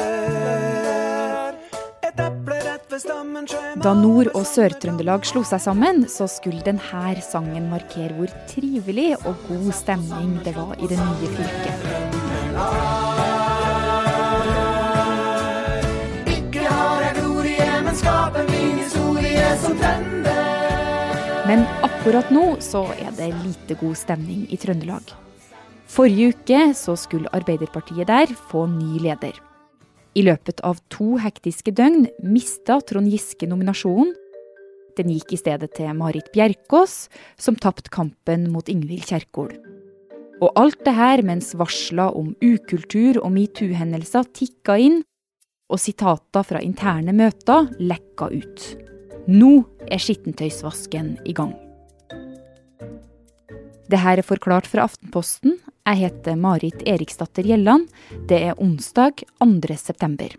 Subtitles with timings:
[2.02, 3.46] Et eple rett ved stammen
[3.84, 9.34] Da Nord- og Sør-Trøndelag slo seg sammen, så skulle denne sangen markere hvor trivelig og
[9.48, 11.78] god stemning det var i det nye fylket.
[21.46, 25.12] Men akkurat nå så er det lite god stemning i Trøndelag.
[25.92, 29.36] Forrige uke så skulle Arbeiderpartiet der få ny leder.
[30.16, 34.14] I løpet av to hektiske døgn mista Trond Giske nominasjonen.
[34.96, 39.52] Den gikk i stedet til Marit Bjerkås, som tapte kampen mot Ingvild Kjerkol.
[40.40, 45.02] Og alt det her mens varsla om ukultur og metoo-hendelser tikka inn,
[45.72, 48.64] og sitater fra interne møter lekka ut.
[49.28, 49.52] Nå
[49.88, 51.52] er skittentøysvasken i gang.
[53.92, 55.58] Det her er forklart fra Aftenposten.
[55.84, 57.90] Jeg heter Marit Eriksdatter Gjelland.
[58.30, 59.76] Det er onsdag 2.
[59.76, 60.32] september.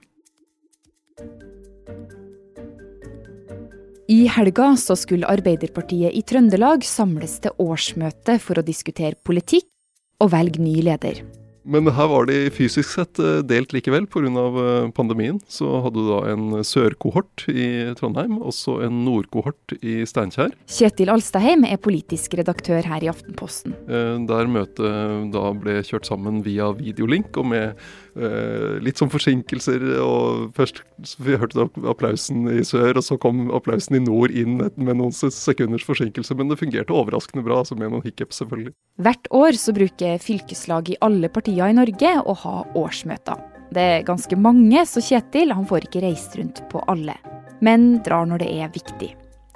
[4.10, 9.70] I helga så skulle Arbeiderpartiet i Trøndelag samles til årsmøte for å diskutere politikk
[10.18, 11.22] og velge ny leder.
[11.64, 14.24] Men her var de fysisk sett eh, delt likevel pga.
[14.28, 15.40] eh, pandemien.
[15.48, 20.52] Så hadde du da en sørkohort i Trondheim, og så en nordkohort i Steinkjer.
[20.68, 23.76] Kjetil Alstaheim er politisk redaktør her i Aftenposten.
[23.88, 27.76] Eh, Der møtet da ble kjørt sammen via videolink, og med
[28.14, 29.82] litt sånn forsinkelser.
[30.04, 30.84] og Først
[31.18, 35.12] vi hørte vi applausen i sør, og så kom applausen i nord inn med noen
[35.16, 36.36] sekunders forsinkelse.
[36.38, 38.76] Men det fungerte overraskende bra, altså med noen hiccups selvfølgelig.
[39.02, 43.42] Hvert år så bruker fylkeslag i alle partier i Norge og ha årsmøter.
[43.74, 47.16] Det er ganske mange, så Kjetil han får ikke reist rundt på alle.
[47.64, 49.14] Men drar når det er viktig.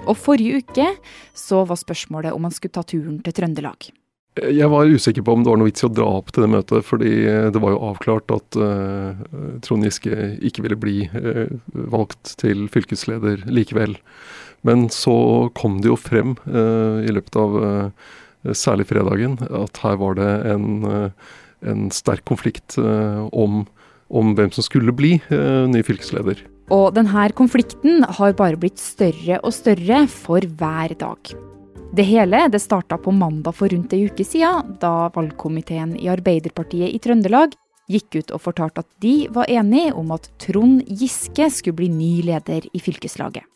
[0.07, 0.89] Og forrige uke
[1.37, 3.89] så var spørsmålet om han skulle ta turen til Trøndelag.
[4.37, 6.51] Jeg var usikker på om det var noe vits i å dra opp til det
[6.53, 7.13] møtet, fordi
[7.53, 9.17] det var jo avklart at uh,
[9.65, 13.97] Trond Giske ikke ville bli uh, valgt til fylkesleder likevel.
[14.61, 18.07] Men så kom det jo frem uh, i løpet av eh,
[18.57, 21.11] særlig fredagen at her var det en, eh,
[21.65, 23.65] en sterk konflikt eh, om,
[24.09, 26.43] om hvem som skulle bli eh, ny fylkesleder.
[26.73, 31.35] Og denne konflikten har bare blitt større og større for hver dag.
[31.95, 36.91] Det hele det starta på mandag for rundt ei uke siden, da valgkomiteen i Arbeiderpartiet
[36.91, 37.55] i Trøndelag
[37.87, 42.11] gikk ut og fortalte at de var enige om at Trond Giske skulle bli ny
[42.27, 43.47] leder i fylkeslaget.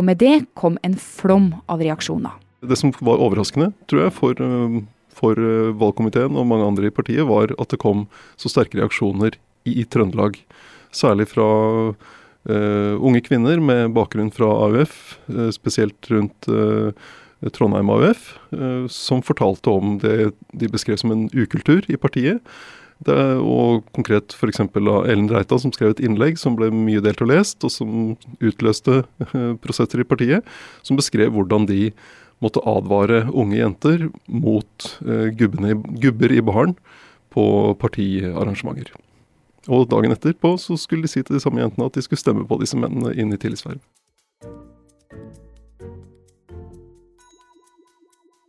[0.00, 2.32] Og med det kom en flom av reaksjoner.
[2.64, 4.80] Det som var overraskende, tror jeg, for, eh,
[5.16, 8.06] for eh, valgkomiteen og mange andre i partiet, var at det kom
[8.40, 10.38] så sterke reaksjoner i, i Trøndelag.
[10.92, 11.46] Særlig fra
[11.92, 14.96] uh, unge kvinner med bakgrunn fra AUF,
[15.32, 16.92] uh, spesielt rundt uh,
[17.50, 22.42] Trondheim AUF, eh, som fortalte om det de beskrev som en ukultur i partiet.
[23.02, 24.60] Det, og konkret f.eks.
[24.62, 28.12] av Ellen Reita, som skrev et innlegg som ble mye delt og lest, og som
[28.38, 30.46] utløste eh, prosesser i partiet,
[30.86, 31.90] som beskrev hvordan de
[32.42, 36.76] måtte advare unge jenter mot eh, gubbene, gubber i baren
[37.32, 37.44] på
[37.80, 38.92] partiarrangementer.
[39.70, 42.46] Og dagen etterpå så skulle de si til de samme jentene at de skulle stemme
[42.48, 43.78] på disse mennene inn i tillitsverv.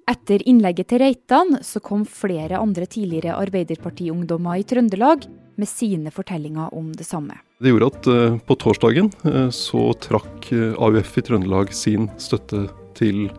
[0.10, 5.26] Etter innlegget til Reitan så kom flere andre tidligere Arbeiderpartiungdommer i Trøndelag
[5.60, 7.38] med sine fortellinger om det samme.
[7.62, 12.66] Det gjorde at uh, på torsdagen uh, så trakk uh, AUF i Trøndelag sin støtte
[12.98, 13.30] til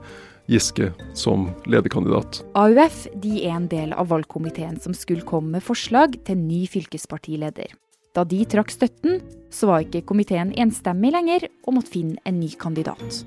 [0.51, 2.43] Giske som lederkandidat.
[2.55, 7.73] AUF de er en del av valgkomiteen som skulle komme med forslag til ny fylkespartileder.
[8.15, 12.51] Da de trakk støtten, så var ikke komiteen enstemmig lenger og måtte finne en ny
[12.61, 13.23] kandidat.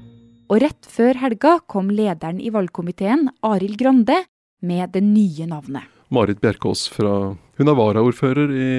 [0.47, 4.21] Og rett før helga kom lederen i valgkomiteen, Arild Grande,
[4.61, 5.83] med det nye navnet.
[6.13, 8.69] Marit Bjerkås fra Hun er varaordfører i,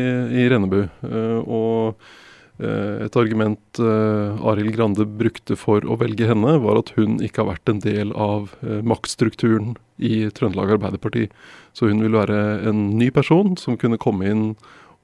[0.41, 0.78] i Rennebu.
[0.87, 1.99] eh, Og
[2.58, 7.52] et argument eh, Arild Grande brukte for å velge henne, var at hun ikke har
[7.52, 11.28] vært en del av eh, maktstrukturen i Trøndelag Arbeiderparti.
[11.76, 14.44] Så hun ville være en ny person som kunne komme inn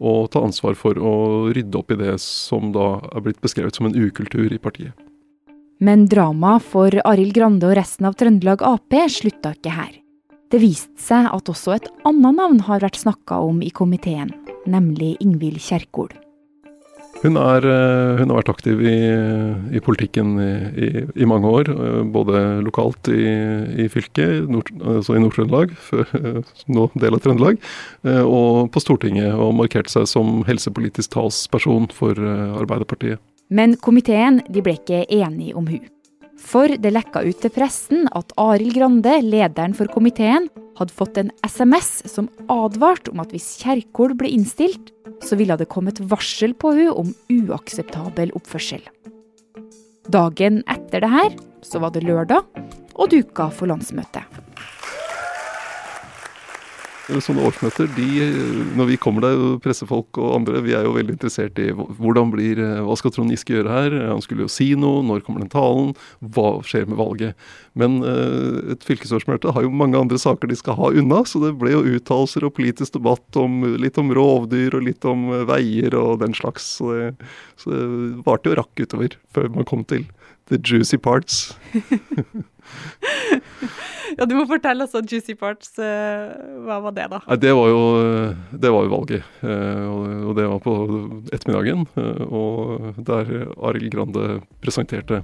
[0.02, 1.14] og ta ansvar for å
[1.54, 4.94] rydde opp i det som da er blitt beskrevet som en ukultur i partiet.
[5.78, 9.94] Men dramaet for Arild Grande og resten av Trøndelag Ap slutta ikke her.
[10.50, 14.30] Det viste seg at også et annet navn har vært snakka om i komiteen,
[14.70, 16.12] nemlig Ingvild Kjerkol.
[17.24, 18.96] Hun, er, eh, hun har vært aktiv i,
[19.72, 20.88] i politikken i, i,
[21.24, 25.72] i mange år, eh, både lokalt i, fylket, nord, altså i Nord-Trøndelag,
[26.76, 27.62] nå del av Trøndelag,
[28.04, 32.20] eh, og på Stortinget, og markerte seg som helsepolitisk talsperson for
[32.60, 33.22] Arbeiderpartiet.
[33.48, 35.88] Men komiteen ble ikke enige om hun.
[36.44, 41.30] For det lekka ut til pressen at Arild Grande, lederen for komiteen, hadde fått en
[41.46, 44.92] SMS som advarte om at hvis Kjerkol ble innstilt,
[45.24, 48.82] så ville det komme et varsel på hun om uakseptabel oppførsel.
[50.12, 52.44] Dagen etter det her, så var det lørdag,
[52.94, 54.26] og duka for landsmøtet.
[57.04, 58.06] Sånne årsmøter, de,
[58.78, 62.62] når vi kommer der, pressefolk og andre, vi er jo veldig interessert i hvordan blir,
[62.86, 63.96] hva skal Trond Giske gjøre her?
[64.08, 65.92] Han skulle jo si noe, når kommer den talen?
[66.24, 67.36] Hva skjer med valget?
[67.76, 67.98] Men
[68.72, 71.84] et fylkesårsmøte har jo mange andre saker de skal ha unna, så det ble jo
[71.98, 76.76] uttalelser og politisk debatt om litt om rovdyr og litt om veier og den slags.
[76.78, 77.12] Så det,
[77.60, 77.84] så det
[78.24, 80.08] varte jo rakk utover før man kom til
[80.48, 81.52] the juicy parts.
[84.18, 85.72] ja, Du må fortelle altså juicy parts.
[85.78, 86.32] Uh,
[86.66, 87.20] hva var det, da?
[87.28, 87.82] Nei, det, var jo,
[88.50, 89.30] det var jo valget.
[89.42, 90.74] Uh, og det var på
[91.32, 91.86] ettermiddagen.
[92.28, 95.22] Og der Arild Grande presenterte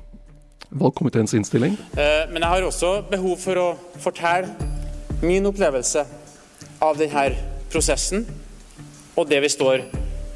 [0.70, 1.74] valgkomiteens innstilling.
[2.30, 4.52] men jeg har også behov for å fortelle
[5.22, 6.04] min opplevelse
[6.84, 7.24] av denne
[7.72, 8.22] prosessen
[9.18, 9.82] og det vi står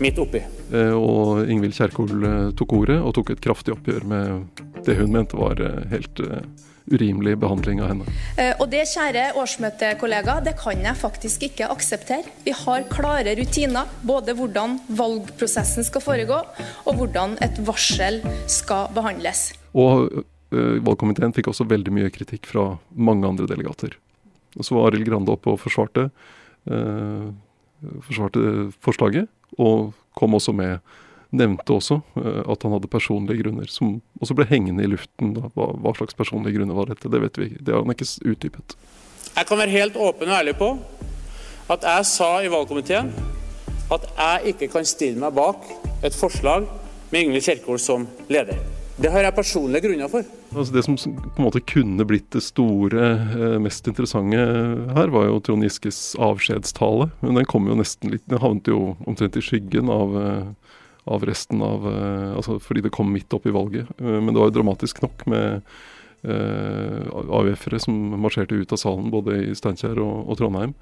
[0.02, 0.42] midt oppi.
[0.74, 2.26] og Ingvild Kjerkol
[2.58, 5.62] tok ordet og tok et kraftig oppgjør med det hun mente var
[5.92, 6.24] helt
[6.90, 8.14] urimelig behandling av henne.
[8.36, 12.34] Eh, og det, kjære årsmøtekollega, det kan jeg faktisk ikke akseptere.
[12.44, 16.40] Vi har klare rutiner, både hvordan valgprosessen skal foregå,
[16.84, 18.20] og hvordan et varsel
[18.50, 19.52] skal behandles.
[19.72, 23.96] Og uh, valgkomiteen fikk også veldig mye kritikk fra mange andre delegater.
[24.60, 26.10] Så var Arild Grande oppe og forsvarte,
[26.70, 27.30] uh,
[28.04, 30.78] forsvarte forslaget, og kom også med
[31.34, 35.34] nevnte også uh, at han hadde personlige grunner, som også ble hengende i luften.
[35.54, 37.10] Hva, hva, slags personlige grunner var dette?
[37.10, 37.64] Det vet vi ikke.
[37.64, 38.76] Det har han ikke utdypet.
[39.34, 40.70] Jeg kan være helt åpen og ærlig på
[41.72, 43.10] at jeg sa i valgkomiteen
[43.92, 45.66] at jeg ikke kan stille meg bak
[46.04, 46.66] et forslag
[47.10, 48.58] med Ingvild Kjerkol som leder.
[48.94, 50.26] Det har jeg personlige grunner for.
[50.54, 55.26] Altså det som på en måte kunne blitt det store, eh, mest interessante her, var
[55.26, 57.08] jo Trond Giskes avskjedstale.
[57.24, 60.44] Men den kom jo nesten litt Den havnet jo omtrent i skyggen av eh,
[61.04, 63.90] av resten av eh, altså Fordi det kom midt opp i valget.
[63.98, 65.60] Eh, men det var jo dramatisk nok med
[66.24, 70.76] eh, AUF-ere som marsjerte ut av salen både i Steinkjer og, og Trondheim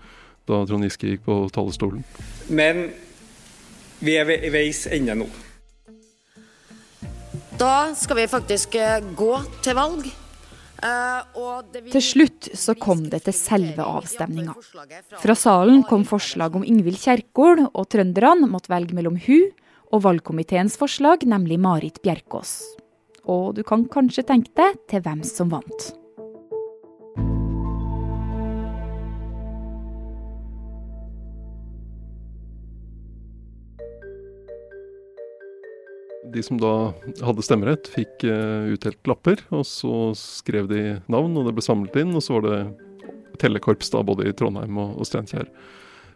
[0.51, 2.03] da Trond Giske gikk på talerstolen.
[2.51, 2.89] Men
[4.03, 5.29] vi er ved veis ende nå.
[7.61, 8.75] Da skal vi faktisk
[9.15, 10.09] gå til valg.
[11.93, 14.57] Til slutt så kom det til selve avstemninga.
[15.23, 19.53] Fra salen kom forslag om Ingvild Kjerkol, og trønderne måtte velge mellom hun
[19.93, 22.61] og valgkomiteens forslag, nemlig Marit Bjerkås.
[23.29, 25.93] Og du kan kanskje tenke deg til hvem som vant.
[36.33, 41.45] De som da hadde stemmerett, fikk uh, utdelt lapper, og så skrev de navn, og
[41.45, 42.15] det ble samlet inn.
[42.17, 42.61] Og så var det
[43.43, 45.50] tellekorps da, både i Trondheim og, Steinkjer.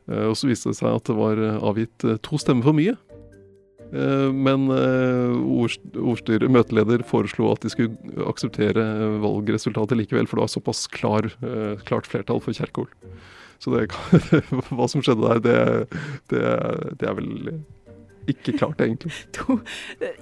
[0.09, 2.97] Uh, og så viste det seg at det var avgitt uh, to stemmer for mye.
[3.95, 8.83] Eh, men eh, ordstyret, møteleder, foreslo at de skulle akseptere
[9.23, 12.91] valgresultatet likevel, for det var såpass klar, eh, klart flertall for Kjerkol.
[13.63, 13.87] Så det,
[14.75, 16.01] hva som skjedde der, det,
[16.33, 16.45] det,
[17.01, 17.31] det, er vel
[18.31, 19.13] ikke klart, egentlig.
[19.37, 19.59] To,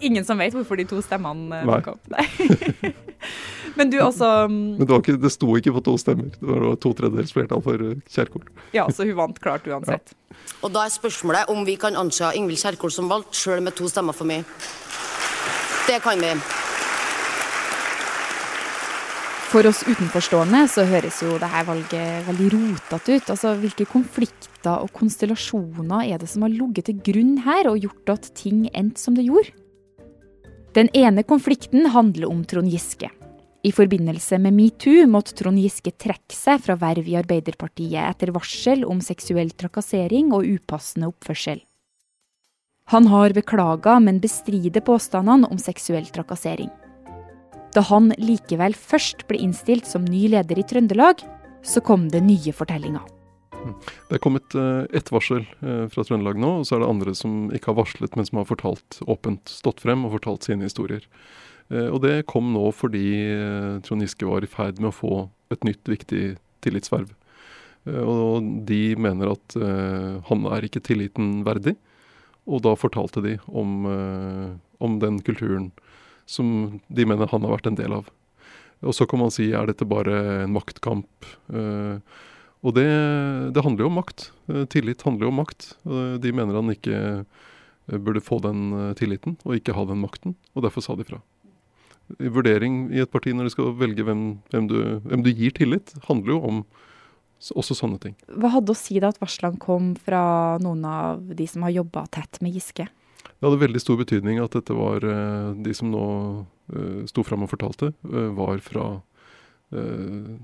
[0.01, 2.01] ingen som vet hvorfor de to stemmene kom?
[2.13, 2.27] Nei.
[3.79, 6.31] Men du også Men det, ikke, det, sto ikke på to stemmer.
[6.37, 8.45] Det var to tredjedels flertall for eh, Kjerkol.
[8.77, 10.15] Ja, så hun vant klart uansett.
[10.35, 10.41] Ja.
[10.67, 13.87] Og da er spørsmålet om vi kan anse Ingvild Kjerkol som valgt, sjøl med to
[13.87, 14.43] stemmer for mye.
[15.87, 16.33] Det kan vi.
[19.55, 23.29] For oss utenforstående så høres jo dette valget veldig rotete ut.
[23.31, 28.17] Altså, Hvilke konflikter og konstellasjoner er det som har ligget til grunn her og gjort
[28.17, 29.55] at ting endte som det gjorde?
[30.75, 33.13] Den ene konflikten handler om Trond Giske.
[33.63, 38.83] I forbindelse med metoo måtte Trond Giske trekke seg fra verv i Arbeiderpartiet etter varsel
[38.83, 41.63] om seksuell trakassering og upassende oppførsel.
[42.91, 46.75] Han har beklaga, men bestrider påstandene om seksuell trakassering.
[47.75, 51.25] Da han likevel først ble innstilt som ny leder i Trøndelag,
[51.65, 53.03] så kom det nye fortellinger.
[54.11, 57.15] Det er kommet uh, ett varsel uh, fra Trøndelag nå, og så er det andre
[57.17, 61.07] som ikke har varslet, men som har fortalt åpent, stått frem og fortalt sine historier.
[61.73, 65.15] Eh, og det kom nå fordi eh, Trond Giske var i ferd med å få
[65.55, 66.25] et nytt, viktig
[66.65, 67.13] tillitsverv.
[67.89, 69.59] Eh, og de mener at
[70.29, 71.77] han er ikke tilliten verdig.
[72.45, 73.87] Og da fortalte de om,
[74.85, 75.71] om den kulturen
[76.27, 78.09] som de mener han har vært en del av.
[78.85, 81.29] Og så kan man si er dette bare en maktkamp?
[82.65, 82.89] Og det,
[83.57, 84.27] det handler jo om makt.
[84.73, 85.69] Tillit handler jo om makt.
[86.21, 86.99] De mener han ikke
[88.01, 91.21] burde få den tilliten og ikke ha den makten, og derfor sa de fra.
[92.19, 95.95] vurdering i et parti når du skal velge hvem, hvem, du, hvem du gir tillit,
[96.09, 96.65] handler jo om
[97.53, 98.15] også sånne ting.
[98.29, 102.07] Hva hadde å si da at varslene kom fra noen av de som har jobba
[102.15, 102.89] tett med Giske?
[103.25, 106.05] Det hadde veldig stor betydning at dette var eh, de som nå
[106.73, 108.95] uh, sto fram og fortalte, uh, var fra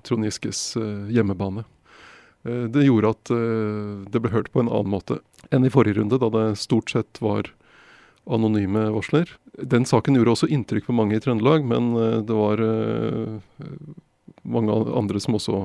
[0.02, 0.72] Trond Giskes
[1.12, 1.62] hjemmebane.
[2.42, 3.30] Det gjorde at
[4.10, 5.20] det ble hørt på en annen måte
[5.54, 7.52] enn i forrige runde, da det stort sett var
[8.26, 9.30] anonyme varsler.
[9.54, 11.92] Den saken gjorde også inntrykk på mange i Trøndelag, men
[12.26, 12.64] det var
[14.42, 15.60] mange andre som også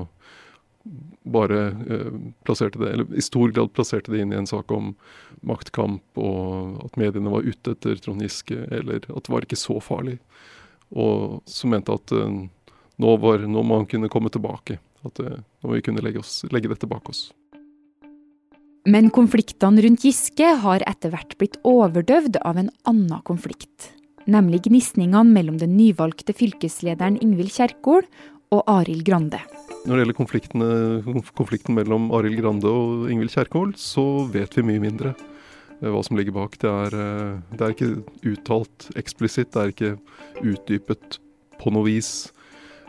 [1.26, 4.92] bare eh, plasserte det, eller i stor grad plasserte det inn i en sak om
[5.46, 9.78] maktkamp, og at mediene var ute etter Trond Giske, eller at det var ikke så
[9.82, 10.18] farlig.
[10.94, 12.36] Og som mente at eh,
[13.02, 14.78] nå, var, nå, må han kunne komme tilbake.
[15.06, 17.28] At eh, nå må vi kunne legge, oss, legge dette bak oss.
[18.86, 23.90] Men konfliktene rundt Giske har etter hvert blitt overdøvd av en annen konflikt.
[24.30, 28.06] Nemlig gnisningene mellom den nyvalgte fylkeslederen Ingvild Kjerkol
[28.54, 29.42] og Arild Grande.
[29.86, 35.12] Når det gjelder konflikten mellom Arild Grande og Ingvild Kjerkol, så vet vi mye mindre
[35.14, 36.56] eh, hva som ligger bak.
[36.58, 37.92] Det er, eh, det er ikke
[38.32, 39.92] uttalt eksplisitt, det er ikke
[40.42, 41.20] utdypet
[41.60, 42.10] på noe vis.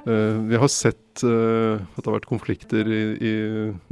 [0.09, 3.33] Eh, vi har sett at det har vært konflikter i,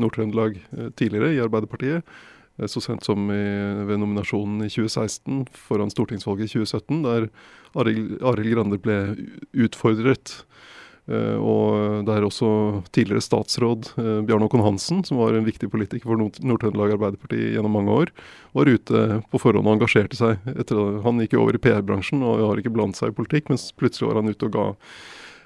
[0.02, 0.60] Nord-Trøndelag
[0.98, 2.06] tidligere, i Arbeiderpartiet.
[2.70, 3.42] Så sent som i,
[3.86, 7.30] ved nominasjonen i 2016 foran stortingsvalget i 2017, der
[7.78, 9.00] Arild Grande ble
[9.66, 10.40] utfordret
[11.06, 12.48] og det er også
[12.96, 17.78] tidligere statsråd eh, Bjarne Håkon Hansen, som var en viktig politiker for Nord-Trøndelag Arbeiderparti gjennom
[17.78, 18.14] mange år,
[18.58, 20.42] var ute på forhånd og engasjerte seg.
[20.56, 23.68] Etter, han gikk jo over i PR-bransjen og har ikke blandet seg i politikk, mens
[23.78, 24.66] plutselig var han ute og ga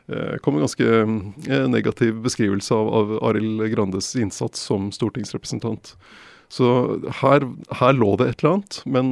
[0.08, 5.98] eh, kom en ganske negativ beskrivelse av, av Arild Grandes innsats som stortingsrepresentant.
[6.50, 6.72] Så
[7.20, 7.44] her,
[7.82, 9.12] her, lå det et eller annet, men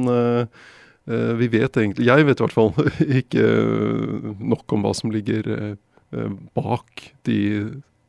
[1.38, 2.88] vi vet egentlig Jeg vet i hvert fall
[3.22, 3.44] ikke
[4.50, 5.76] nok om hva som ligger Eh,
[6.56, 7.38] bak de,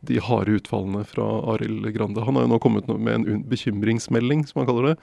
[0.07, 2.23] de harde utfallene fra Arild Grande.
[2.23, 4.95] Han har jo nå kommet med en bekymringsmelding, som han kaller det,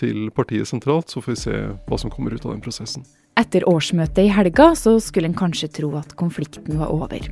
[0.00, 1.12] til partiet sentralt.
[1.12, 3.06] Så får vi se hva som kommer ut av den prosessen.
[3.38, 7.30] Etter årsmøtet i helga så skulle en kanskje tro at konflikten var over.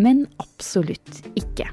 [0.00, 1.68] Men absolutt ikke.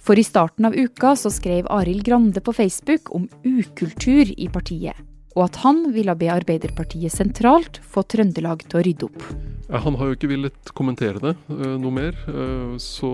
[0.00, 4.96] For i starten av uka så skrev Arild Grande på Facebook om ukultur i partiet
[5.36, 9.49] og at han ville be Arbeiderpartiet sentralt få Trøndelag til å rydde opp.
[9.70, 13.10] Han har jo ikke villet kommentere det uh, noe mer, uh, så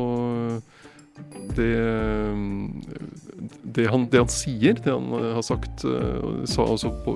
[1.57, 1.71] det,
[3.65, 5.85] det, han, det, han, sier, det han har sagt,
[6.45, 7.15] sa også på,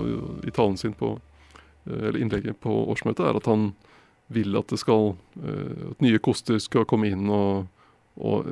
[0.49, 1.18] i talen sin på
[1.85, 3.66] eller innlegget på årsmøtet, er at han
[4.32, 7.68] vil at det skal at nye koster skal komme inn og,
[8.16, 8.49] og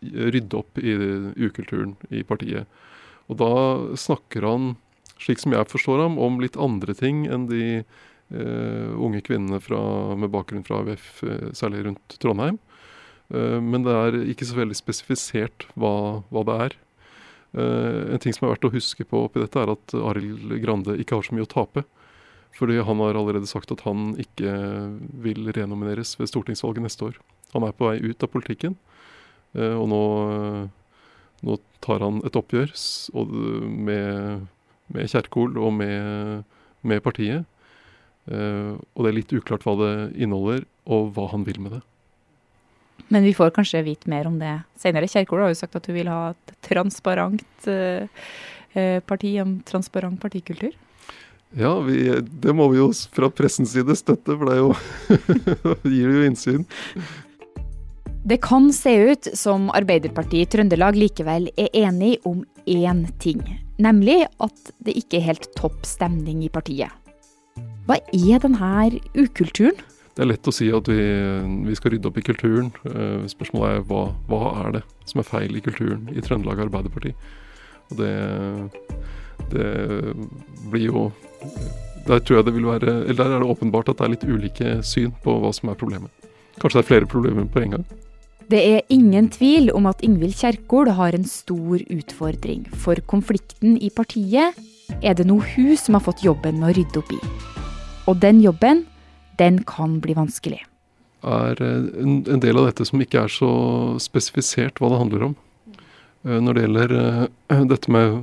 [0.00, 0.96] rydde opp i
[1.44, 2.64] ukulturen i partiet.
[3.28, 3.52] Og da
[4.00, 4.72] snakker han
[5.22, 7.84] slik som jeg forstår ham, om litt andre ting enn de eh,
[8.32, 9.80] unge kvinnene fra,
[10.16, 12.58] med bakgrunn fra AUF, eh, særlig rundt Trondheim.
[13.32, 16.76] Eh, men det er ikke så veldig spesifisert hva, hva det er.
[17.52, 20.96] Eh, en ting som er verdt å huske på oppi dette, er at Arild Grande
[21.00, 21.84] ikke har så mye å tape.
[22.52, 24.52] Fordi han har allerede sagt at han ikke
[25.24, 27.20] vil renomineres ved stortingsvalget neste år.
[27.54, 28.76] Han er på vei ut av politikken,
[29.56, 30.02] eh, og nå,
[31.48, 32.74] nå tar han et oppgjør
[33.88, 34.50] med
[34.92, 36.44] med Kjerkol og med,
[36.82, 37.46] med partiet.
[38.30, 41.82] Uh, og det er litt uklart hva det inneholder, og hva han vil med det.
[43.12, 45.10] Men vi får kanskje vite mer om det senere.
[45.10, 48.30] Kjerkol har jo sagt at hun vil ha et transparent uh,
[49.08, 50.72] parti, en transparent partikultur.
[51.58, 54.70] Ja, vi, det må vi jo fra pressens side støtte, for det jo,
[55.92, 56.64] gir jo innsyn.
[58.24, 63.42] Det kan se ut som Arbeiderpartiet i Trøndelag likevel er enig om én ting.
[63.82, 66.92] Nemlig at det ikke er helt topp stemning i partiet.
[67.86, 69.80] Hva er denne ukulturen?
[70.12, 71.04] Det er lett å si at vi,
[71.66, 72.68] vi skal rydde opp i kulturen.
[72.84, 77.14] Eh, spørsmålet er hva, hva, er det som er feil i kulturen i Trøndelag Arbeiderparti?
[77.90, 78.12] Og det,
[79.52, 79.70] det
[80.70, 81.02] blir jo
[82.06, 84.24] Der tror jeg det vil være Eller der er det åpenbart at det er litt
[84.24, 86.12] ulike syn på hva som er problemet.
[86.60, 87.86] Kanskje det er flere problemer på en gang.
[88.52, 92.66] Det er ingen tvil om at Ingvild Kjerkol har en stor utfordring.
[92.84, 94.60] For konflikten i partiet
[95.00, 97.41] er det nå hun som har fått jobben med å rydde opp i.
[98.10, 98.84] Og den jobben,
[99.38, 100.62] den kan bli vanskelig.
[101.22, 103.52] er eh, en del av dette som ikke er så
[104.02, 105.36] spesifisert hva det handler om.
[106.26, 108.18] Eh, når det gjelder eh, dette med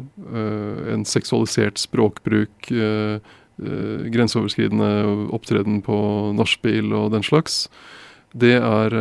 [0.90, 2.72] en seksualisert språkbruk,
[3.60, 4.90] grenseoverskridende
[5.36, 5.96] opptreden på
[6.38, 7.66] nachspiel og den slags,
[8.32, 8.94] det er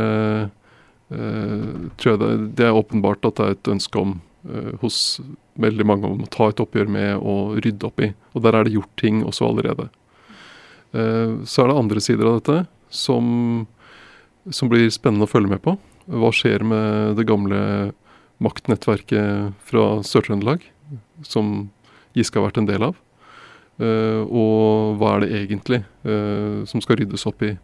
[1.09, 2.19] tror jeg
[2.59, 4.17] det, er åpenbart at det er et ønske om
[4.83, 5.21] hos
[5.63, 8.11] veldig mange om å ta et oppgjør med og rydde opp i.
[8.35, 9.87] Og der er det gjort ting også allerede.
[10.95, 12.66] Uh, så er det andre sider av dette.
[12.88, 13.66] som,
[14.50, 15.75] som blir spennende å følge med på.
[16.09, 17.59] Hva skjer med det gamle
[18.40, 20.64] maktnettverket fra Sør-Trøndelag,
[21.21, 21.68] som
[22.16, 22.97] Giske har vært en del av?
[23.76, 27.57] Uh, og hva er det egentlig uh, som skal ryddes opp i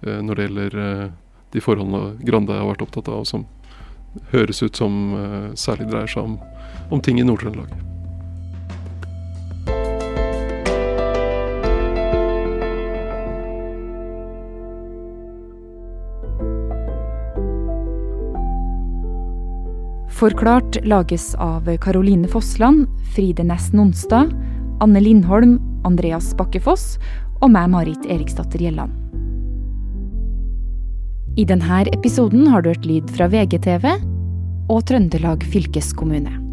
[0.00, 0.74] når det gjelder
[1.52, 3.44] de forholdene Grande har vært opptatt av, og som
[4.32, 5.12] høres ut som
[5.52, 6.38] særlig dreier seg om,
[6.88, 7.99] om ting i Nord-Trøndelag.
[20.20, 24.34] Forklart lages av Caroline Fossland, Fride Næss Nonstad,
[24.80, 25.54] Anne Lindholm,
[25.88, 26.98] Andreas Bakkefoss
[27.40, 28.92] og meg, Marit Eriksdatter Gjelland.
[31.40, 33.88] I denne episoden har du hørt lyd fra VGTV
[34.68, 36.49] og Trøndelag fylkeskommune.